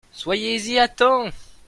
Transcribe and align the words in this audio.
Soyez-y 0.11 0.79
à 0.79 0.87
temps! 0.87 1.29